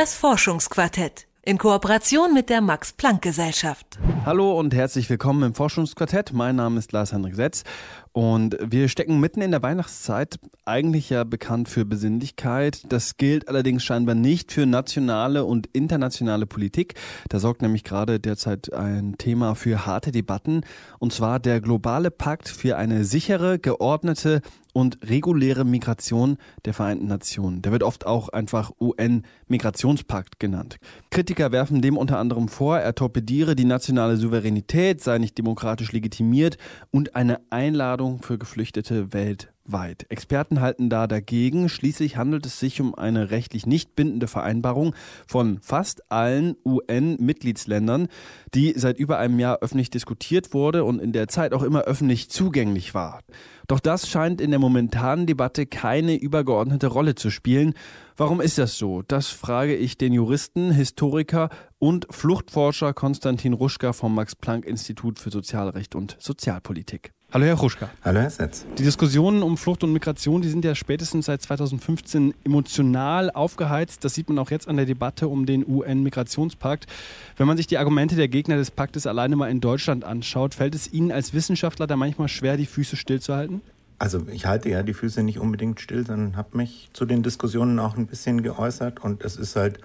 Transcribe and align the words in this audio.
Das 0.00 0.14
Forschungsquartett 0.14 1.26
in 1.42 1.58
Kooperation 1.58 2.32
mit 2.32 2.48
der 2.48 2.62
Max 2.62 2.90
Planck 2.94 3.20
Gesellschaft. 3.20 3.98
Hallo 4.24 4.58
und 4.58 4.72
herzlich 4.72 5.10
willkommen 5.10 5.42
im 5.42 5.52
Forschungsquartett. 5.52 6.32
Mein 6.32 6.56
Name 6.56 6.78
ist 6.78 6.92
Lars-Hendrik 6.92 7.34
Setz 7.34 7.64
und 8.12 8.56
wir 8.60 8.88
stecken 8.88 9.20
mitten 9.20 9.40
in 9.40 9.52
der 9.52 9.62
Weihnachtszeit, 9.62 10.40
eigentlich 10.64 11.10
ja 11.10 11.22
bekannt 11.22 11.68
für 11.68 11.84
Besinnlichkeit. 11.84 12.82
Das 12.88 13.16
gilt 13.16 13.48
allerdings 13.48 13.84
scheinbar 13.84 14.16
nicht 14.16 14.50
für 14.50 14.66
nationale 14.66 15.44
und 15.44 15.68
internationale 15.68 16.46
Politik. 16.46 16.94
Da 17.28 17.38
sorgt 17.38 17.62
nämlich 17.62 17.84
gerade 17.84 18.18
derzeit 18.18 18.72
ein 18.72 19.16
Thema 19.16 19.54
für 19.54 19.86
harte 19.86 20.10
Debatten 20.10 20.62
und 20.98 21.12
zwar 21.12 21.38
der 21.38 21.60
globale 21.60 22.10
Pakt 22.10 22.48
für 22.48 22.76
eine 22.76 23.04
sichere, 23.04 23.60
geordnete 23.60 24.42
und 24.72 24.98
reguläre 25.08 25.64
Migration 25.64 26.36
der 26.64 26.74
Vereinten 26.74 27.06
Nationen. 27.06 27.62
Der 27.62 27.72
wird 27.72 27.82
oft 27.82 28.06
auch 28.06 28.28
einfach 28.28 28.70
UN-Migrationspakt 28.80 30.38
genannt. 30.38 30.76
Kritiker 31.10 31.52
werfen 31.52 31.82
dem 31.82 31.96
unter 31.96 32.18
anderem 32.18 32.48
vor, 32.48 32.78
er 32.78 32.94
torpediere 32.94 33.56
die 33.56 33.64
nationale 33.64 34.16
Souveränität, 34.16 35.00
sei 35.00 35.18
nicht 35.18 35.36
demokratisch 35.38 35.92
legitimiert 35.92 36.56
und 36.90 37.16
eine 37.16 37.40
Einladung 37.50 37.99
für 38.22 38.38
Geflüchtete 38.38 39.12
weltweit 39.12 39.54
weit. 39.72 40.06
Experten 40.08 40.60
halten 40.60 40.90
da 40.90 41.06
dagegen. 41.06 41.68
Schließlich 41.68 42.16
handelt 42.16 42.46
es 42.46 42.58
sich 42.58 42.80
um 42.80 42.94
eine 42.94 43.30
rechtlich 43.30 43.66
nicht 43.66 43.94
bindende 43.94 44.26
Vereinbarung 44.26 44.94
von 45.26 45.58
fast 45.60 46.10
allen 46.10 46.56
UN-Mitgliedsländern, 46.64 48.08
die 48.54 48.74
seit 48.76 48.98
über 48.98 49.18
einem 49.18 49.38
Jahr 49.38 49.58
öffentlich 49.60 49.90
diskutiert 49.90 50.54
wurde 50.54 50.84
und 50.84 51.00
in 51.00 51.12
der 51.12 51.28
Zeit 51.28 51.52
auch 51.52 51.62
immer 51.62 51.82
öffentlich 51.82 52.30
zugänglich 52.30 52.94
war. 52.94 53.20
Doch 53.68 53.80
das 53.80 54.08
scheint 54.08 54.40
in 54.40 54.50
der 54.50 54.58
momentanen 54.58 55.26
Debatte 55.26 55.66
keine 55.66 56.16
übergeordnete 56.16 56.88
Rolle 56.88 57.14
zu 57.14 57.30
spielen. 57.30 57.74
Warum 58.16 58.40
ist 58.40 58.58
das 58.58 58.76
so? 58.76 59.02
Das 59.02 59.28
frage 59.28 59.76
ich 59.76 59.96
den 59.96 60.12
Juristen, 60.12 60.72
Historiker 60.72 61.50
und 61.78 62.06
Fluchtforscher 62.10 62.92
Konstantin 62.92 63.52
Ruschka 63.52 63.92
vom 63.92 64.14
Max-Planck-Institut 64.14 65.18
für 65.18 65.30
Sozialrecht 65.30 65.94
und 65.94 66.16
Sozialpolitik. 66.18 67.12
Hallo 67.32 67.46
Herr 67.46 67.54
Ruschka. 67.54 67.88
Hallo 68.02 68.18
Herr 68.18 68.30
Setz. 68.30 68.66
Die 68.76 68.82
Diskussionen 68.82 69.44
um 69.44 69.56
Flucht 69.56 69.84
und 69.84 69.92
Migration, 69.92 70.42
die 70.42 70.48
sind 70.48 70.64
ja 70.64 70.74
spätestens 70.74 71.26
seit 71.26 71.40
2015 71.40 72.34
emotional 72.42 73.30
aufgeheizt. 73.30 74.04
Das 74.04 74.14
sieht 74.14 74.28
man 74.28 74.36
auch 74.40 74.50
jetzt 74.50 74.66
an 74.66 74.76
der 74.76 74.84
Debatte 74.84 75.28
um 75.28 75.46
den 75.46 75.64
UN-Migrationspakt. 75.64 76.88
Wenn 77.36 77.46
man 77.46 77.56
sich 77.56 77.68
die 77.68 77.78
Argumente 77.78 78.16
der 78.16 78.26
Gegner 78.26 78.56
des 78.56 78.72
Paktes 78.72 79.06
alleine 79.06 79.36
mal 79.36 79.48
in 79.48 79.60
Deutschland 79.60 80.02
anschaut, 80.02 80.54
fällt 80.54 80.74
es 80.74 80.92
Ihnen 80.92 81.12
als 81.12 81.32
Wissenschaftler 81.32 81.86
da 81.86 81.94
manchmal 81.94 82.26
schwer, 82.26 82.56
die 82.56 82.66
Füße 82.66 82.96
stillzuhalten? 82.96 83.60
Also 84.00 84.26
ich 84.32 84.46
halte 84.46 84.68
ja 84.68 84.82
die 84.82 84.94
Füße 84.94 85.22
nicht 85.22 85.38
unbedingt 85.38 85.80
still, 85.80 86.04
sondern 86.04 86.36
habe 86.36 86.56
mich 86.56 86.90
zu 86.94 87.06
den 87.06 87.22
Diskussionen 87.22 87.78
auch 87.78 87.96
ein 87.96 88.08
bisschen 88.08 88.42
geäußert. 88.42 89.04
Und 89.04 89.22
es 89.22 89.36
ist 89.36 89.54
halt 89.54 89.78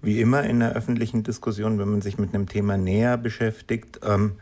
wie 0.00 0.20
immer 0.20 0.44
in 0.44 0.60
der 0.60 0.74
öffentlichen 0.74 1.24
Diskussion, 1.24 1.80
wenn 1.80 1.88
man 1.88 2.02
sich 2.02 2.18
mit 2.18 2.32
einem 2.32 2.48
Thema 2.48 2.76
näher 2.76 3.16
beschäftigt, 3.16 3.98
ähm, 4.04 4.36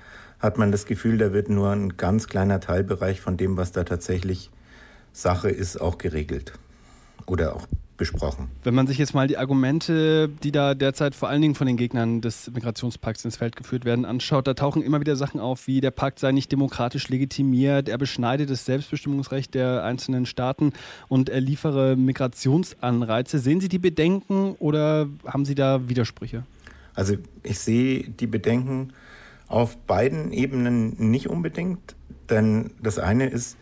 hat 0.47 0.59
man 0.59 0.73
das 0.73 0.87
Gefühl, 0.87 1.19
da 1.19 1.33
wird 1.33 1.51
nur 1.51 1.71
ein 1.71 1.97
ganz 1.97 2.29
kleiner 2.29 2.61
Teilbereich 2.61 3.21
von 3.21 3.37
dem, 3.37 3.57
was 3.57 3.73
da 3.73 3.85
tatsächlich 3.85 4.51
Sache 5.13 5.51
ist, 5.51 5.81
auch 5.81 5.99
geregelt 5.99 6.53
oder 7.27 7.55
auch 7.57 7.67
besprochen. 7.97 8.49
Wenn 8.63 8.75
man 8.75 8.87
sich 8.87 8.99
jetzt 8.99 9.15
mal 9.15 9.27
die 9.27 9.39
Argumente, 9.39 10.29
die 10.29 10.53
da 10.53 10.75
derzeit 10.75 11.15
vor 11.15 11.29
allen 11.29 11.41
Dingen 11.41 11.55
von 11.55 11.67
den 11.67 11.77
Gegnern 11.77 12.21
des 12.21 12.51
Migrationspakts 12.53 13.25
ins 13.25 13.37
Feld 13.37 13.57
geführt 13.57 13.85
werden, 13.85 14.05
anschaut, 14.05 14.47
da 14.47 14.55
tauchen 14.55 14.83
immer 14.83 15.01
wieder 15.01 15.17
Sachen 15.17 15.41
auf, 15.41 15.67
wie 15.67 15.81
der 15.81 15.91
Pakt 15.91 16.19
sei 16.19 16.33
nicht 16.33 16.53
demokratisch 16.53 17.09
legitimiert, 17.09 17.89
er 17.89 17.99
beschneide 17.99 18.47
das 18.47 18.67
Selbstbestimmungsrecht 18.67 19.55
der 19.55 19.83
einzelnen 19.83 20.27
Staaten 20.27 20.73
und 21.09 21.29
er 21.29 21.41
liefere 21.41 21.97
Migrationsanreize. 21.97 23.39
Sehen 23.39 23.61
Sie 23.61 23.69
die 23.69 23.79
Bedenken 23.79 24.55
oder 24.59 25.09
haben 25.27 25.45
Sie 25.45 25.55
da 25.55 25.89
Widersprüche? 25.89 26.45
Also 26.95 27.15
ich 27.43 27.59
sehe 27.59 28.09
die 28.09 28.27
Bedenken 28.27 28.93
auf 29.49 29.77
beiden 29.77 30.33
Ebenen 30.33 31.11
nicht 31.11 31.29
unbedingt, 31.29 31.97
denn 32.31 32.71
das 32.83 32.99
eine 32.99 33.29
ist, 33.29 33.59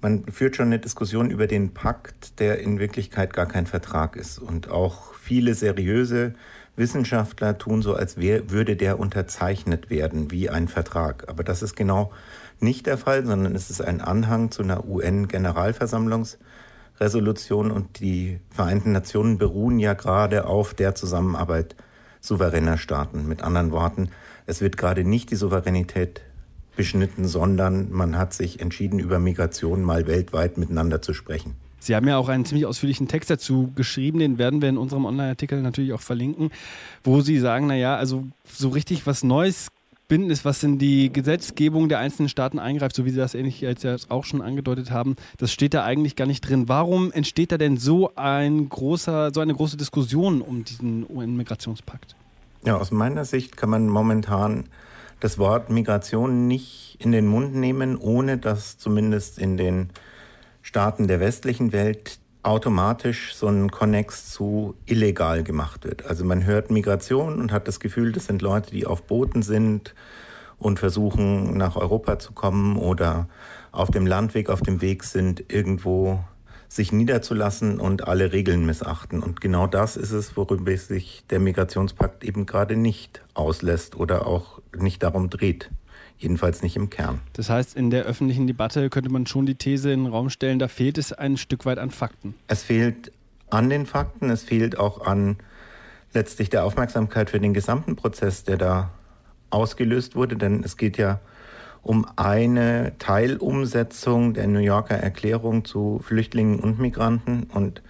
man 0.00 0.24
führt 0.26 0.54
schon 0.56 0.66
eine 0.66 0.78
Diskussion 0.78 1.30
über 1.30 1.46
den 1.46 1.72
Pakt, 1.74 2.40
der 2.40 2.60
in 2.60 2.78
Wirklichkeit 2.78 3.34
gar 3.34 3.46
kein 3.46 3.66
Vertrag 3.66 4.16
ist. 4.16 4.38
Und 4.38 4.70
auch 4.70 5.12
viele 5.14 5.54
seriöse 5.54 6.34
Wissenschaftler 6.76 7.58
tun 7.58 7.82
so, 7.82 7.94
als 7.94 8.16
wär, 8.16 8.50
würde 8.50 8.76
der 8.76 8.98
unterzeichnet 8.98 9.90
werden 9.90 10.30
wie 10.30 10.48
ein 10.48 10.68
Vertrag. 10.68 11.28
Aber 11.28 11.44
das 11.44 11.62
ist 11.62 11.76
genau 11.76 12.12
nicht 12.60 12.86
der 12.86 12.96
Fall, 12.96 13.26
sondern 13.26 13.54
es 13.54 13.68
ist 13.68 13.82
ein 13.82 14.00
Anhang 14.00 14.50
zu 14.50 14.62
einer 14.62 14.88
UN-Generalversammlungsresolution 14.88 17.70
und 17.70 18.00
die 18.00 18.40
Vereinten 18.50 18.92
Nationen 18.92 19.36
beruhen 19.36 19.78
ja 19.78 19.92
gerade 19.94 20.46
auf 20.46 20.72
der 20.72 20.94
Zusammenarbeit 20.94 21.76
souveräner 22.20 22.78
Staaten. 22.78 23.28
Mit 23.28 23.42
anderen 23.42 23.70
Worten, 23.70 24.08
es 24.50 24.60
wird 24.60 24.76
gerade 24.76 25.04
nicht 25.04 25.30
die 25.30 25.36
Souveränität 25.36 26.22
beschnitten, 26.76 27.26
sondern 27.26 27.90
man 27.92 28.18
hat 28.18 28.34
sich 28.34 28.60
entschieden, 28.60 28.98
über 28.98 29.18
Migration 29.18 29.82
mal 29.82 30.06
weltweit 30.06 30.58
miteinander 30.58 31.00
zu 31.00 31.14
sprechen. 31.14 31.54
Sie 31.78 31.94
haben 31.94 32.06
ja 32.08 32.18
auch 32.18 32.28
einen 32.28 32.44
ziemlich 32.44 32.66
ausführlichen 32.66 33.08
Text 33.08 33.30
dazu 33.30 33.72
geschrieben, 33.74 34.18
den 34.18 34.38
werden 34.38 34.60
wir 34.60 34.68
in 34.68 34.76
unserem 34.76 35.06
Online-Artikel 35.06 35.62
natürlich 35.62 35.92
auch 35.92 36.00
verlinken, 36.00 36.50
wo 37.04 37.22
Sie 37.22 37.38
sagen, 37.38 37.68
naja, 37.68 37.96
also 37.96 38.26
so 38.44 38.68
richtig 38.68 39.06
was 39.06 39.22
Neues 39.22 39.68
Bindendes, 40.08 40.44
was 40.44 40.62
in 40.64 40.78
die 40.78 41.12
Gesetzgebung 41.12 41.88
der 41.88 42.00
einzelnen 42.00 42.28
Staaten 42.28 42.58
eingreift, 42.58 42.96
so 42.96 43.04
wie 43.04 43.10
Sie 43.10 43.16
das 43.16 43.34
ähnlich 43.34 43.60
jetzt 43.60 44.10
auch 44.10 44.24
schon 44.24 44.42
angedeutet 44.42 44.90
haben, 44.90 45.14
das 45.38 45.52
steht 45.52 45.72
da 45.72 45.84
eigentlich 45.84 46.16
gar 46.16 46.26
nicht 46.26 46.40
drin. 46.40 46.68
Warum 46.68 47.12
entsteht 47.12 47.52
da 47.52 47.58
denn 47.58 47.76
so 47.76 48.10
ein 48.16 48.68
großer, 48.68 49.30
so 49.32 49.40
eine 49.40 49.54
große 49.54 49.76
Diskussion 49.76 50.42
um 50.42 50.64
diesen 50.64 51.06
UN-Migrationspakt? 51.08 52.16
Ja, 52.64 52.76
aus 52.76 52.90
meiner 52.90 53.24
Sicht 53.24 53.56
kann 53.56 53.70
man 53.70 53.88
momentan 53.88 54.64
das 55.20 55.38
Wort 55.38 55.70
Migration 55.70 56.46
nicht 56.46 56.96
in 56.98 57.12
den 57.12 57.26
Mund 57.26 57.54
nehmen, 57.54 57.96
ohne 57.96 58.38
dass 58.38 58.76
zumindest 58.76 59.38
in 59.38 59.56
den 59.56 59.90
Staaten 60.62 61.08
der 61.08 61.20
westlichen 61.20 61.72
Welt 61.72 62.18
automatisch 62.42 63.34
so 63.34 63.48
ein 63.48 63.70
Konnex 63.70 64.30
zu 64.30 64.74
illegal 64.86 65.42
gemacht 65.42 65.84
wird. 65.84 66.06
Also 66.06 66.24
man 66.24 66.44
hört 66.44 66.70
Migration 66.70 67.40
und 67.40 67.52
hat 67.52 67.68
das 67.68 67.80
Gefühl, 67.80 68.12
das 68.12 68.26
sind 68.26 68.42
Leute, 68.42 68.70
die 68.70 68.86
auf 68.86 69.02
Booten 69.02 69.42
sind 69.42 69.94
und 70.58 70.78
versuchen 70.78 71.56
nach 71.56 71.76
Europa 71.76 72.18
zu 72.18 72.32
kommen 72.32 72.76
oder 72.76 73.28
auf 73.72 73.90
dem 73.90 74.06
Landweg, 74.06 74.50
auf 74.50 74.62
dem 74.62 74.80
Weg 74.80 75.04
sind, 75.04 75.52
irgendwo 75.52 76.22
sich 76.70 76.92
niederzulassen 76.92 77.80
und 77.80 78.06
alle 78.06 78.32
Regeln 78.32 78.64
missachten. 78.64 79.20
Und 79.22 79.40
genau 79.40 79.66
das 79.66 79.96
ist 79.96 80.12
es, 80.12 80.36
worüber 80.36 80.74
sich 80.76 81.24
der 81.28 81.40
Migrationspakt 81.40 82.22
eben 82.22 82.46
gerade 82.46 82.76
nicht 82.76 83.22
auslässt 83.34 83.96
oder 83.96 84.26
auch 84.26 84.62
nicht 84.78 85.02
darum 85.02 85.30
dreht. 85.30 85.68
Jedenfalls 86.16 86.62
nicht 86.62 86.76
im 86.76 86.88
Kern. 86.88 87.20
Das 87.32 87.50
heißt, 87.50 87.76
in 87.76 87.90
der 87.90 88.04
öffentlichen 88.04 88.46
Debatte 88.46 88.88
könnte 88.88 89.10
man 89.10 89.26
schon 89.26 89.46
die 89.46 89.56
These 89.56 89.90
in 89.90 90.04
den 90.04 90.12
Raum 90.12 90.30
stellen, 90.30 90.60
da 90.60 90.68
fehlt 90.68 90.96
es 90.96 91.12
ein 91.12 91.36
Stück 91.38 91.66
weit 91.66 91.78
an 91.78 91.90
Fakten. 91.90 92.34
Es 92.46 92.62
fehlt 92.62 93.10
an 93.48 93.68
den 93.68 93.84
Fakten, 93.84 94.30
es 94.30 94.44
fehlt 94.44 94.78
auch 94.78 95.04
an 95.04 95.38
letztlich 96.12 96.50
der 96.50 96.64
Aufmerksamkeit 96.64 97.30
für 97.30 97.40
den 97.40 97.52
gesamten 97.52 97.96
Prozess, 97.96 98.44
der 98.44 98.58
da 98.58 98.90
ausgelöst 99.48 100.14
wurde, 100.14 100.36
denn 100.36 100.62
es 100.62 100.76
geht 100.76 100.98
ja 100.98 101.20
um 101.82 102.06
eine 102.16 102.92
Teilumsetzung 102.98 104.34
der 104.34 104.46
New 104.46 104.58
Yorker 104.58 104.96
Erklärung 104.96 105.64
zu 105.64 106.00
Flüchtlingen 106.04 106.60
und 106.60 106.78
Migranten. 106.78 107.44
Und 107.44 107.82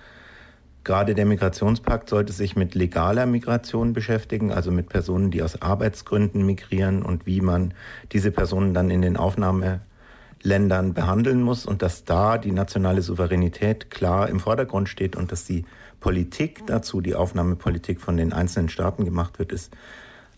gerade 0.84 1.14
der 1.14 1.26
Migrationspakt 1.26 2.08
sollte 2.08 2.32
sich 2.32 2.56
mit 2.56 2.74
legaler 2.74 3.26
Migration 3.26 3.92
beschäftigen, 3.92 4.52
also 4.52 4.70
mit 4.70 4.88
Personen, 4.88 5.30
die 5.30 5.42
aus 5.42 5.60
Arbeitsgründen 5.60 6.46
migrieren 6.46 7.02
und 7.02 7.26
wie 7.26 7.40
man 7.40 7.74
diese 8.12 8.30
Personen 8.30 8.74
dann 8.74 8.90
in 8.90 9.02
den 9.02 9.16
Aufnahmeländern 9.16 10.94
behandeln 10.94 11.42
muss 11.42 11.66
und 11.66 11.82
dass 11.82 12.04
da 12.04 12.38
die 12.38 12.52
nationale 12.52 13.02
Souveränität 13.02 13.90
klar 13.90 14.28
im 14.28 14.38
Vordergrund 14.38 14.88
steht 14.88 15.16
und 15.16 15.32
dass 15.32 15.44
die 15.44 15.64
Politik 15.98 16.66
dazu, 16.66 17.00
die 17.00 17.14
Aufnahmepolitik 17.14 18.00
von 18.00 18.16
den 18.16 18.32
einzelnen 18.32 18.68
Staaten 18.68 19.04
gemacht 19.04 19.38
wird, 19.38 19.52
ist 19.52 19.70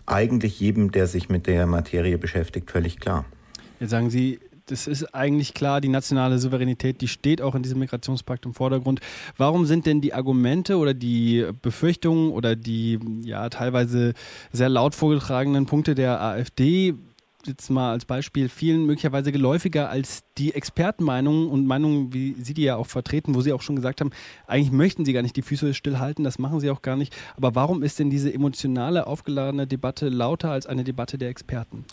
eigentlich 0.06 0.58
jedem, 0.58 0.90
der 0.90 1.06
sich 1.06 1.28
mit 1.28 1.46
der 1.46 1.66
Materie 1.66 2.18
beschäftigt, 2.18 2.70
völlig 2.70 2.98
klar. 2.98 3.24
Jetzt 3.82 3.90
sagen 3.90 4.10
Sie, 4.10 4.38
das 4.66 4.86
ist 4.86 5.12
eigentlich 5.12 5.54
klar, 5.54 5.80
die 5.80 5.88
nationale 5.88 6.38
Souveränität, 6.38 7.00
die 7.00 7.08
steht 7.08 7.42
auch 7.42 7.56
in 7.56 7.64
diesem 7.64 7.80
Migrationspakt 7.80 8.46
im 8.46 8.54
Vordergrund. 8.54 9.00
Warum 9.36 9.66
sind 9.66 9.86
denn 9.86 10.00
die 10.00 10.14
Argumente 10.14 10.76
oder 10.76 10.94
die 10.94 11.44
Befürchtungen 11.62 12.30
oder 12.30 12.54
die 12.54 13.00
ja 13.24 13.48
teilweise 13.48 14.14
sehr 14.52 14.68
laut 14.68 14.94
vorgetragenen 14.94 15.66
Punkte 15.66 15.96
der 15.96 16.20
AfD 16.22 16.94
jetzt 17.44 17.70
mal 17.70 17.90
als 17.90 18.04
Beispiel 18.04 18.48
vielen 18.48 18.86
möglicherweise 18.86 19.32
geläufiger 19.32 19.90
als 19.90 20.22
die 20.38 20.54
Expertenmeinungen 20.54 21.48
und 21.48 21.66
Meinungen, 21.66 22.12
wie 22.12 22.36
Sie 22.40 22.54
die 22.54 22.62
ja 22.62 22.76
auch 22.76 22.86
vertreten, 22.86 23.34
wo 23.34 23.40
Sie 23.40 23.52
auch 23.52 23.62
schon 23.62 23.74
gesagt 23.74 24.00
haben, 24.00 24.10
eigentlich 24.46 24.70
möchten 24.70 25.04
Sie 25.04 25.12
gar 25.12 25.22
nicht 25.22 25.34
die 25.34 25.42
Füße 25.42 25.74
stillhalten, 25.74 26.22
das 26.22 26.38
machen 26.38 26.60
Sie 26.60 26.70
auch 26.70 26.82
gar 26.82 26.94
nicht. 26.94 27.12
Aber 27.36 27.56
warum 27.56 27.82
ist 27.82 27.98
denn 27.98 28.10
diese 28.10 28.32
emotionale, 28.32 29.08
aufgeladene 29.08 29.66
Debatte 29.66 30.08
lauter 30.08 30.52
als 30.52 30.66
eine 30.66 30.84
Debatte 30.84 31.18
der 31.18 31.30
Experten? 31.30 31.84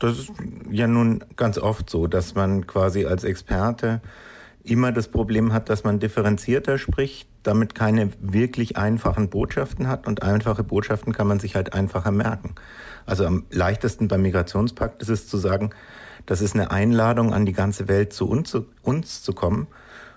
Das 0.00 0.18
ist 0.18 0.32
ja 0.70 0.88
nun 0.88 1.24
ganz 1.36 1.56
oft 1.56 1.88
so, 1.88 2.08
dass 2.08 2.34
man 2.34 2.66
quasi 2.66 3.06
als 3.06 3.22
Experte 3.22 4.00
immer 4.64 4.90
das 4.90 5.08
Problem 5.08 5.52
hat, 5.52 5.68
dass 5.68 5.84
man 5.84 6.00
differenzierter 6.00 6.78
spricht 6.78 7.30
damit 7.42 7.74
keine 7.74 8.10
wirklich 8.20 8.76
einfachen 8.76 9.28
Botschaften 9.28 9.88
hat 9.88 10.06
und 10.06 10.22
einfache 10.22 10.62
Botschaften 10.62 11.12
kann 11.12 11.26
man 11.26 11.40
sich 11.40 11.54
halt 11.54 11.72
einfacher 11.72 12.10
merken. 12.10 12.54
Also 13.06 13.24
am 13.24 13.44
leichtesten 13.50 14.08
beim 14.08 14.22
Migrationspakt 14.22 15.02
ist 15.02 15.08
es 15.08 15.26
zu 15.26 15.38
sagen, 15.38 15.70
das 16.26 16.42
ist 16.42 16.54
eine 16.54 16.70
Einladung 16.70 17.32
an 17.32 17.46
die 17.46 17.52
ganze 17.52 17.88
Welt 17.88 18.12
zu 18.12 18.28
uns, 18.28 19.22
zu 19.22 19.32
kommen. 19.32 19.66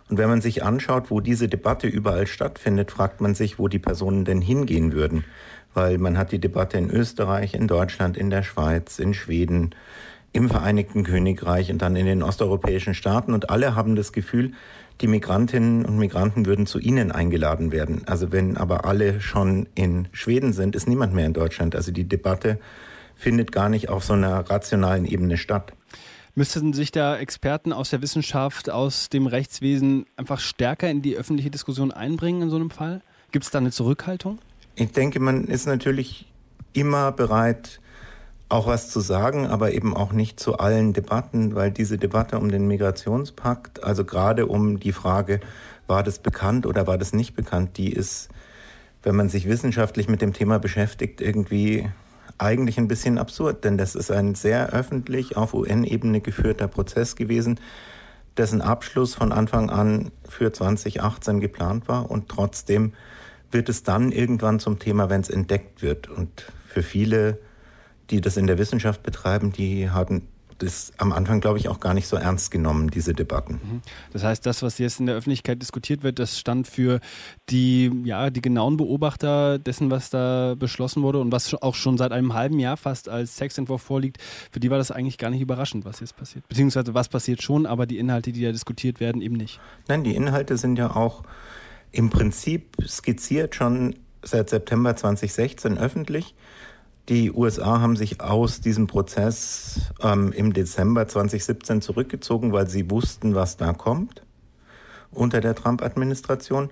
Und 0.09 0.17
wenn 0.17 0.29
man 0.29 0.41
sich 0.41 0.63
anschaut, 0.63 1.09
wo 1.09 1.21
diese 1.21 1.47
Debatte 1.47 1.87
überall 1.87 2.27
stattfindet, 2.27 2.91
fragt 2.91 3.21
man 3.21 3.35
sich, 3.35 3.57
wo 3.57 3.69
die 3.69 3.79
Personen 3.79 4.25
denn 4.25 4.41
hingehen 4.41 4.91
würden. 4.91 5.23
Weil 5.73 5.97
man 5.97 6.17
hat 6.17 6.31
die 6.31 6.39
Debatte 6.39 6.77
in 6.77 6.89
Österreich, 6.89 7.53
in 7.53 7.67
Deutschland, 7.67 8.17
in 8.17 8.29
der 8.29 8.43
Schweiz, 8.43 8.99
in 8.99 9.13
Schweden, 9.13 9.73
im 10.33 10.49
Vereinigten 10.49 11.03
Königreich 11.03 11.71
und 11.71 11.81
dann 11.81 11.95
in 11.95 12.05
den 12.05 12.23
osteuropäischen 12.23 12.93
Staaten. 12.93 13.33
Und 13.33 13.49
alle 13.49 13.75
haben 13.75 13.95
das 13.95 14.11
Gefühl, 14.11 14.53
die 15.01 15.07
Migrantinnen 15.07 15.85
und 15.85 15.97
Migranten 15.97 16.45
würden 16.45 16.65
zu 16.65 16.79
ihnen 16.79 17.11
eingeladen 17.11 17.71
werden. 17.71 18.03
Also 18.07 18.31
wenn 18.31 18.57
aber 18.57 18.85
alle 18.85 19.21
schon 19.21 19.67
in 19.75 20.07
Schweden 20.11 20.53
sind, 20.53 20.75
ist 20.75 20.87
niemand 20.87 21.13
mehr 21.13 21.25
in 21.25 21.33
Deutschland. 21.33 21.75
Also 21.75 21.91
die 21.91 22.07
Debatte 22.07 22.59
findet 23.15 23.51
gar 23.51 23.69
nicht 23.69 23.89
auf 23.89 24.03
so 24.03 24.13
einer 24.13 24.49
rationalen 24.49 25.05
Ebene 25.05 25.37
statt. 25.37 25.73
Müssten 26.35 26.73
sich 26.73 26.91
da 26.91 27.17
Experten 27.17 27.71
aus 27.71 27.91
der 27.91 28.01
Wissenschaft, 28.01 28.69
aus 28.71 29.09
dem 29.09 29.27
Rechtswesen 29.27 30.07
einfach 30.17 30.39
stärker 30.39 30.89
in 30.89 31.03
die 31.03 31.15
öffentliche 31.15 31.51
Diskussion 31.51 31.91
einbringen 31.91 32.41
in 32.43 32.49
so 32.49 32.55
einem 32.55 32.71
Fall? 32.71 33.01
Gibt 33.31 33.45
es 33.45 33.51
da 33.51 33.59
eine 33.59 33.71
Zurückhaltung? 33.71 34.39
Ich 34.75 34.91
denke, 34.91 35.19
man 35.19 35.45
ist 35.45 35.67
natürlich 35.67 36.31
immer 36.73 37.11
bereit, 37.11 37.79
auch 38.49 38.67
was 38.67 38.89
zu 38.89 38.99
sagen, 38.99 39.47
aber 39.47 39.73
eben 39.73 39.95
auch 39.95 40.13
nicht 40.13 40.39
zu 40.39 40.57
allen 40.57 40.93
Debatten, 40.93 41.55
weil 41.55 41.71
diese 41.71 41.97
Debatte 41.97 42.37
um 42.39 42.49
den 42.49 42.67
Migrationspakt, 42.67 43.83
also 43.83 44.03
gerade 44.03 44.47
um 44.47 44.79
die 44.79 44.91
Frage, 44.91 45.41
war 45.87 46.03
das 46.03 46.19
bekannt 46.19 46.65
oder 46.65 46.87
war 46.87 46.97
das 46.97 47.13
nicht 47.13 47.35
bekannt, 47.35 47.77
die 47.77 47.91
ist, 47.91 48.29
wenn 49.03 49.15
man 49.15 49.29
sich 49.29 49.47
wissenschaftlich 49.47 50.07
mit 50.07 50.21
dem 50.21 50.33
Thema 50.33 50.59
beschäftigt, 50.59 51.21
irgendwie 51.21 51.89
eigentlich 52.37 52.77
ein 52.77 52.87
bisschen 52.87 53.17
absurd, 53.17 53.63
denn 53.63 53.77
das 53.77 53.95
ist 53.95 54.11
ein 54.11 54.33
sehr 54.33 54.69
öffentlich 54.69 55.37
auf 55.37 55.53
UN-Ebene 55.53 56.21
geführter 56.21 56.67
Prozess 56.67 57.15
gewesen, 57.15 57.59
dessen 58.37 58.61
Abschluss 58.61 59.13
von 59.13 59.31
Anfang 59.31 59.69
an 59.69 60.11
für 60.27 60.51
2018 60.51 61.39
geplant 61.39 61.87
war 61.87 62.09
und 62.09 62.29
trotzdem 62.29 62.93
wird 63.53 63.69
es 63.69 63.83
dann 63.83 64.11
irgendwann 64.11 64.59
zum 64.59 64.79
Thema, 64.79 65.09
wenn 65.09 65.21
es 65.21 65.29
entdeckt 65.29 65.81
wird. 65.81 66.09
Und 66.09 66.51
für 66.67 66.83
viele 66.83 67.39
die 68.09 68.21
das 68.21 68.37
in 68.37 68.47
der 68.47 68.57
Wissenschaft 68.57 69.03
betreiben, 69.03 69.51
die 69.51 69.89
haben 69.89 70.27
das 70.59 70.93
am 70.97 71.11
Anfang, 71.11 71.41
glaube 71.41 71.57
ich, 71.57 71.67
auch 71.67 71.79
gar 71.79 71.93
nicht 71.93 72.07
so 72.07 72.15
ernst 72.15 72.51
genommen, 72.51 72.89
diese 72.89 73.13
Debatten. 73.13 73.53
Mhm. 73.53 73.81
Das 74.13 74.23
heißt, 74.23 74.45
das, 74.45 74.61
was 74.61 74.77
jetzt 74.77 74.99
in 74.99 75.07
der 75.07 75.15
Öffentlichkeit 75.15 75.61
diskutiert 75.61 76.03
wird, 76.03 76.19
das 76.19 76.39
stand 76.39 76.67
für 76.67 76.99
die, 77.49 77.91
ja, 78.05 78.29
die 78.29 78.41
genauen 78.41 78.77
Beobachter 78.77 79.57
dessen, 79.57 79.89
was 79.89 80.11
da 80.11 80.55
beschlossen 80.57 81.01
wurde 81.01 81.19
und 81.19 81.31
was 81.31 81.53
auch 81.55 81.75
schon 81.75 81.97
seit 81.97 82.11
einem 82.11 82.33
halben 82.33 82.59
Jahr 82.59 82.77
fast 82.77 83.09
als 83.09 83.35
Textentwurf 83.35 83.81
vorliegt, 83.81 84.19
für 84.51 84.59
die 84.59 84.69
war 84.69 84.77
das 84.77 84.91
eigentlich 84.91 85.17
gar 85.17 85.31
nicht 85.31 85.41
überraschend, 85.41 85.85
was 85.85 85.99
jetzt 85.99 86.15
passiert. 86.15 86.47
Beziehungsweise 86.47 86.93
was 86.93 87.09
passiert 87.09 87.41
schon, 87.41 87.65
aber 87.65 87.87
die 87.87 87.97
Inhalte, 87.97 88.31
die 88.31 88.43
da 88.43 88.51
diskutiert 88.51 88.99
werden, 88.99 89.21
eben 89.21 89.35
nicht. 89.35 89.59
Nein, 89.87 90.03
die 90.03 90.15
Inhalte 90.15 90.57
sind 90.57 90.77
ja 90.77 90.95
auch 90.95 91.23
im 91.93 92.09
Prinzip 92.09 92.75
skizziert 92.85 93.55
schon 93.55 93.95
seit 94.23 94.49
September 94.49 94.95
2016 94.95 95.77
öffentlich. 95.77 96.35
Die 97.07 97.31
USA 97.31 97.79
haben 97.79 97.95
sich 97.95 98.19
aus 98.19 98.61
diesem 98.61 98.87
Prozess 98.87 99.93
ähm, 100.01 100.31
im 100.31 100.53
Dezember 100.53 101.07
2017 101.07 101.81
zurückgezogen, 101.81 102.51
weil 102.51 102.67
sie 102.67 102.89
wussten, 102.89 103.35
was 103.35 103.57
da 103.57 103.73
kommt 103.73 104.23
unter 105.11 105.39
der 105.39 105.53
Trump-Administration. 105.53 106.71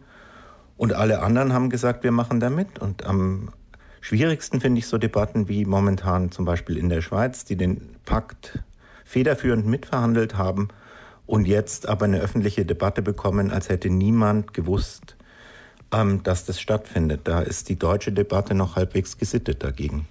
Und 0.75 0.93
alle 0.93 1.21
anderen 1.21 1.53
haben 1.53 1.69
gesagt, 1.69 2.03
wir 2.03 2.11
machen 2.11 2.39
da 2.39 2.49
mit. 2.49 2.79
Und 2.79 3.05
am 3.05 3.51
schwierigsten 3.99 4.59
finde 4.59 4.79
ich 4.79 4.87
so 4.87 4.97
Debatten 4.97 5.47
wie 5.47 5.65
momentan 5.65 6.31
zum 6.31 6.45
Beispiel 6.45 6.77
in 6.77 6.89
der 6.89 7.01
Schweiz, 7.01 7.45
die 7.45 7.55
den 7.55 7.95
Pakt 8.05 8.63
federführend 9.05 9.67
mitverhandelt 9.67 10.37
haben 10.37 10.69
und 11.31 11.47
jetzt 11.47 11.87
aber 11.87 12.05
eine 12.05 12.19
öffentliche 12.19 12.65
Debatte 12.65 13.01
bekommen, 13.01 13.51
als 13.51 13.69
hätte 13.69 13.89
niemand 13.89 14.53
gewusst, 14.53 15.15
ähm, 15.93 16.23
dass 16.23 16.43
das 16.43 16.59
stattfindet. 16.59 17.21
Da 17.23 17.39
ist 17.39 17.69
die 17.69 17.77
deutsche 17.77 18.11
Debatte 18.11 18.53
noch 18.53 18.75
halbwegs 18.75 19.17
gesittet 19.17 19.63
dagegen. 19.63 20.07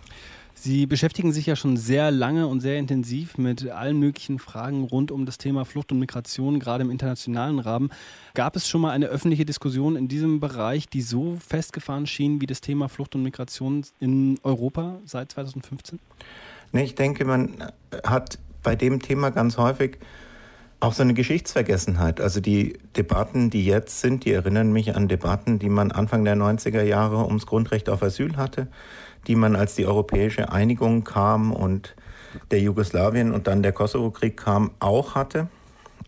Sie 0.54 0.86
beschäftigen 0.86 1.32
sich 1.32 1.44
ja 1.44 1.56
schon 1.56 1.76
sehr 1.76 2.10
lange 2.10 2.46
und 2.46 2.60
sehr 2.60 2.78
intensiv 2.78 3.36
mit 3.36 3.68
allen 3.68 3.98
möglichen 3.98 4.38
Fragen 4.38 4.84
rund 4.84 5.10
um 5.10 5.26
das 5.26 5.36
Thema 5.36 5.66
Flucht 5.66 5.92
und 5.92 5.98
Migration, 5.98 6.58
gerade 6.58 6.84
im 6.84 6.90
internationalen 6.90 7.58
Rahmen. 7.58 7.90
Gab 8.32 8.56
es 8.56 8.66
schon 8.66 8.80
mal 8.80 8.90
eine 8.90 9.06
öffentliche 9.06 9.44
Diskussion 9.44 9.96
in 9.96 10.08
diesem 10.08 10.40
Bereich, 10.40 10.88
die 10.88 11.02
so 11.02 11.36
festgefahren 11.46 12.06
schien 12.06 12.40
wie 12.40 12.46
das 12.46 12.62
Thema 12.62 12.88
Flucht 12.88 13.14
und 13.14 13.22
Migration 13.22 13.84
in 14.00 14.38
Europa 14.42 14.98
seit 15.04 15.32
2015? 15.32 15.98
Nee, 16.72 16.84
ich 16.84 16.94
denke, 16.94 17.26
man 17.26 17.70
hat 18.04 18.38
bei 18.62 18.74
dem 18.74 19.00
Thema 19.02 19.30
ganz 19.30 19.58
häufig 19.58 19.98
auch 20.80 20.94
so 20.94 21.02
eine 21.02 21.14
Geschichtsvergessenheit. 21.14 22.20
Also 22.20 22.40
die 22.40 22.78
Debatten, 22.96 23.50
die 23.50 23.64
jetzt 23.64 24.00
sind, 24.00 24.24
die 24.24 24.32
erinnern 24.32 24.72
mich 24.72 24.96
an 24.96 25.08
Debatten, 25.08 25.58
die 25.58 25.68
man 25.68 25.92
Anfang 25.92 26.24
der 26.24 26.36
90er 26.36 26.82
Jahre 26.82 27.26
ums 27.26 27.46
Grundrecht 27.46 27.88
auf 27.88 28.02
Asyl 28.02 28.36
hatte 28.36 28.68
die 29.26 29.36
man 29.36 29.56
als 29.56 29.74
die 29.74 29.86
europäische 29.86 30.50
Einigung 30.52 31.04
kam 31.04 31.52
und 31.52 31.94
der 32.50 32.60
Jugoslawien 32.60 33.32
und 33.32 33.46
dann 33.46 33.62
der 33.62 33.72
Kosovo-Krieg 33.72 34.36
kam, 34.36 34.70
auch 34.78 35.14
hatte. 35.14 35.48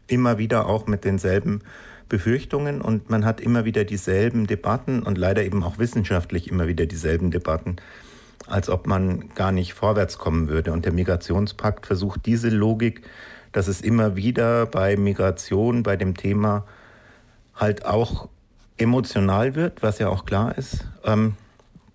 Immer 0.06 0.38
wieder 0.38 0.66
auch 0.66 0.86
mit 0.86 1.04
denselben 1.04 1.62
Befürchtungen 2.08 2.80
und 2.80 3.10
man 3.10 3.24
hat 3.24 3.40
immer 3.40 3.64
wieder 3.64 3.84
dieselben 3.84 4.46
Debatten 4.46 5.02
und 5.02 5.18
leider 5.18 5.44
eben 5.44 5.62
auch 5.62 5.78
wissenschaftlich 5.78 6.50
immer 6.50 6.68
wieder 6.68 6.86
dieselben 6.86 7.30
Debatten, 7.30 7.76
als 8.46 8.68
ob 8.68 8.86
man 8.86 9.30
gar 9.34 9.52
nicht 9.52 9.74
vorwärts 9.74 10.18
kommen 10.18 10.48
würde. 10.48 10.72
Und 10.72 10.84
der 10.84 10.92
Migrationspakt 10.92 11.86
versucht 11.86 12.26
diese 12.26 12.50
Logik, 12.50 13.02
dass 13.52 13.68
es 13.68 13.80
immer 13.80 14.16
wieder 14.16 14.66
bei 14.66 14.96
Migration, 14.96 15.82
bei 15.82 15.96
dem 15.96 16.16
Thema 16.16 16.64
halt 17.54 17.84
auch 17.84 18.28
emotional 18.78 19.54
wird, 19.54 19.82
was 19.82 19.98
ja 19.98 20.08
auch 20.08 20.24
klar 20.24 20.56
ist, 20.56 20.86
ähm, 21.04 21.34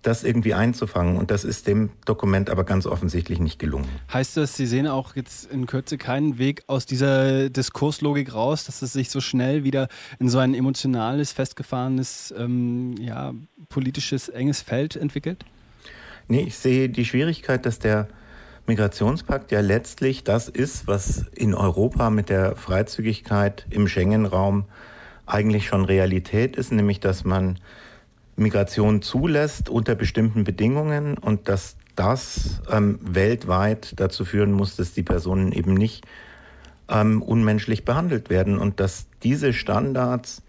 das 0.02 0.22
irgendwie 0.24 0.54
einzufangen. 0.54 1.16
Und 1.16 1.30
das 1.30 1.44
ist 1.44 1.66
dem 1.66 1.90
Dokument 2.04 2.50
aber 2.50 2.64
ganz 2.64 2.86
offensichtlich 2.86 3.40
nicht 3.40 3.58
gelungen. 3.58 3.88
Heißt 4.12 4.36
das, 4.36 4.56
Sie 4.56 4.66
sehen 4.66 4.86
auch 4.86 5.16
jetzt 5.16 5.50
in 5.50 5.66
Kürze 5.66 5.98
keinen 5.98 6.38
Weg 6.38 6.62
aus 6.68 6.86
dieser 6.86 7.50
Diskurslogik 7.50 8.32
raus, 8.32 8.64
dass 8.64 8.80
es 8.80 8.92
sich 8.92 9.10
so 9.10 9.20
schnell 9.20 9.64
wieder 9.64 9.88
in 10.18 10.28
so 10.28 10.38
ein 10.38 10.54
emotionales, 10.54 11.32
festgefahrenes, 11.32 12.32
ähm, 12.38 12.94
ja, 13.00 13.34
politisches, 13.68 14.28
enges 14.28 14.62
Feld 14.62 14.96
entwickelt? 14.96 15.44
Nee, 16.28 16.42
ich 16.42 16.56
sehe 16.56 16.88
die 16.88 17.04
Schwierigkeit, 17.04 17.66
dass 17.66 17.78
der 17.78 18.08
Migrationspakt 18.68 19.50
ja 19.50 19.60
letztlich 19.60 20.24
das 20.24 20.48
ist, 20.48 20.86
was 20.86 21.24
in 21.34 21.54
Europa 21.54 22.10
mit 22.10 22.28
der 22.28 22.54
Freizügigkeit 22.54 23.66
im 23.70 23.88
Schengen-Raum 23.88 24.66
eigentlich 25.26 25.66
schon 25.66 25.84
Realität 25.84 26.56
ist, 26.56 26.70
nämlich 26.70 27.00
dass 27.00 27.24
man 27.24 27.58
Migration 28.36 29.02
zulässt 29.02 29.68
unter 29.68 29.94
bestimmten 29.94 30.44
Bedingungen 30.44 31.18
und 31.18 31.48
dass 31.48 31.76
das 31.96 32.60
ähm, 32.70 33.00
weltweit 33.02 33.94
dazu 33.96 34.24
führen 34.24 34.52
muss, 34.52 34.76
dass 34.76 34.92
die 34.92 35.02
Personen 35.02 35.50
eben 35.50 35.74
nicht 35.74 36.06
ähm, 36.88 37.22
unmenschlich 37.22 37.84
behandelt 37.84 38.30
werden 38.30 38.58
und 38.58 38.78
dass 38.78 39.06
diese 39.22 39.52
Standards 39.52 40.42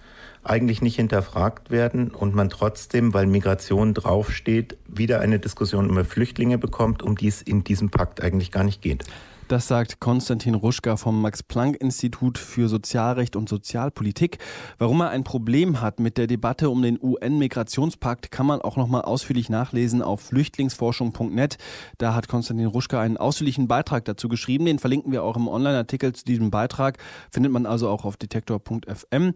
eigentlich 0.49 0.81
nicht 0.81 0.95
hinterfragt 0.95 1.69
werden 1.69 2.11
und 2.11 2.33
man 2.33 2.49
trotzdem, 2.49 3.13
weil 3.13 3.27
Migration 3.27 3.93
draufsteht, 3.93 4.77
wieder 4.87 5.21
eine 5.21 5.39
Diskussion 5.39 5.89
über 5.89 6.03
Flüchtlinge 6.03 6.57
bekommt, 6.57 7.03
um 7.03 7.15
die 7.15 7.27
es 7.27 7.41
in 7.41 7.63
diesem 7.63 7.89
Pakt 7.89 8.21
eigentlich 8.21 8.51
gar 8.51 8.63
nicht 8.63 8.81
geht. 8.81 9.05
Das 9.49 9.67
sagt 9.67 9.99
Konstantin 9.99 10.53
Ruschka 10.53 10.95
vom 10.95 11.23
Max-Planck-Institut 11.23 12.37
für 12.37 12.69
Sozialrecht 12.69 13.35
und 13.35 13.49
Sozialpolitik. 13.49 14.37
Warum 14.77 15.01
er 15.01 15.09
ein 15.09 15.23
Problem 15.23 15.81
hat 15.81 15.99
mit 15.99 16.19
der 16.19 16.27
Debatte 16.27 16.69
um 16.69 16.83
den 16.83 16.99
UN-Migrationspakt, 17.01 18.29
kann 18.29 18.45
man 18.45 18.61
auch 18.61 18.77
nochmal 18.77 19.01
ausführlich 19.01 19.49
nachlesen 19.49 20.03
auf 20.03 20.21
flüchtlingsforschung.net. 20.21 21.57
Da 21.97 22.13
hat 22.13 22.27
Konstantin 22.27 22.67
Ruschka 22.67 23.01
einen 23.01 23.17
ausführlichen 23.17 23.67
Beitrag 23.67 24.05
dazu 24.05 24.29
geschrieben. 24.29 24.65
Den 24.65 24.77
verlinken 24.77 25.11
wir 25.11 25.23
auch 25.23 25.35
im 25.35 25.47
Online-Artikel 25.47 26.13
zu 26.13 26.25
diesem 26.25 26.51
Beitrag. 26.51 26.99
Findet 27.31 27.51
man 27.51 27.65
also 27.65 27.89
auch 27.89 28.05
auf 28.05 28.17
detektor.fm. 28.17 29.33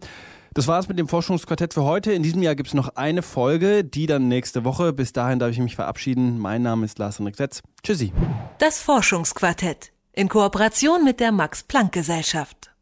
Das 0.54 0.68
war 0.68 0.78
es 0.78 0.86
mit 0.86 1.00
dem 1.00 1.08
Forschungsquartett 1.08 1.74
für 1.74 1.82
heute. 1.82 2.12
In 2.12 2.22
diesem 2.22 2.40
Jahr 2.40 2.54
gibt 2.54 2.68
es 2.68 2.74
noch 2.74 2.90
eine 2.94 3.22
Folge, 3.22 3.82
die 3.82 4.06
dann 4.06 4.28
nächste 4.28 4.64
Woche. 4.64 4.92
Bis 4.92 5.12
dahin 5.12 5.40
darf 5.40 5.50
ich 5.50 5.58
mich 5.58 5.74
verabschieden. 5.74 6.38
Mein 6.38 6.62
Name 6.62 6.84
ist 6.84 6.96
Lars 7.00 7.18
Henrik 7.18 7.36
Setz. 7.36 7.60
Tschüssi. 7.82 8.12
Das 8.58 8.78
Forschungsquartett 8.80 9.90
in 10.12 10.28
Kooperation 10.28 11.02
mit 11.02 11.18
der 11.18 11.32
Max 11.32 11.64
Planck 11.64 11.90
Gesellschaft. 11.90 12.73